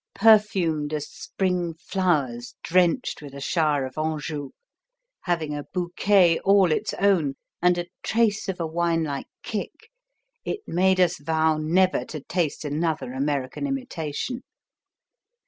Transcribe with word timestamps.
Perfumed 0.15 0.93
as 0.93 1.07
spring 1.07 1.75
flowers 1.75 2.55
drenched 2.63 3.21
with 3.21 3.35
a 3.35 3.39
shower 3.39 3.85
of 3.85 3.99
Anjou, 3.99 4.49
having 5.25 5.55
a 5.55 5.65
bouquet 5.71 6.39
all 6.39 6.71
its 6.71 6.95
own 6.95 7.35
and 7.61 7.77
a 7.77 7.85
trace 8.01 8.49
of 8.49 8.59
a 8.59 8.65
winelike 8.67 9.29
kick, 9.43 9.91
it 10.43 10.61
made 10.65 10.99
us 10.99 11.19
vow 11.19 11.57
never 11.57 12.03
to 12.05 12.19
taste 12.19 12.65
another 12.65 13.13
American 13.13 13.67
imitation. 13.67 14.41